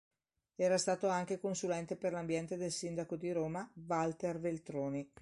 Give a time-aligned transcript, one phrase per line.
[0.55, 5.07] Era stato anche consulente per l'ambiente del sindaco di Roma Walter Veltroni.